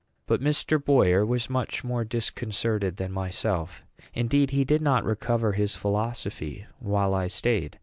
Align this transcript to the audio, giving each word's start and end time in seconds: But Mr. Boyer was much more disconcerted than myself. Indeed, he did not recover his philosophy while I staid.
But 0.25 0.41
Mr. 0.41 0.83
Boyer 0.83 1.23
was 1.23 1.47
much 1.47 1.83
more 1.83 2.03
disconcerted 2.03 2.97
than 2.97 3.11
myself. 3.11 3.83
Indeed, 4.15 4.49
he 4.49 4.63
did 4.63 4.81
not 4.81 5.05
recover 5.05 5.51
his 5.51 5.75
philosophy 5.75 6.65
while 6.79 7.13
I 7.13 7.27
staid. 7.27 7.77